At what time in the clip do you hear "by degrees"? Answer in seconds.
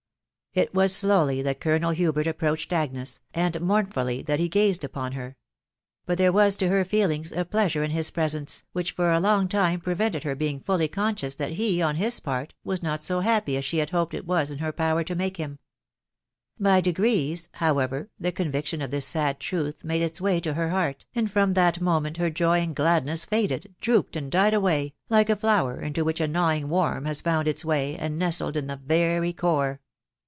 16.59-17.47